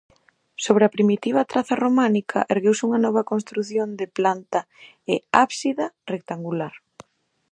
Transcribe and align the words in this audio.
Sobre 0.65 0.83
a 0.85 0.93
primitiva 0.95 1.47
traza 1.51 1.79
románica, 1.85 2.39
ergueuse 2.53 2.83
unha 2.87 3.03
nova 3.05 3.27
construción 3.31 3.87
de 3.99 4.07
planta 4.17 4.59
e 5.13 5.15
ábsida 5.45 5.85
rectangular. 6.13 6.73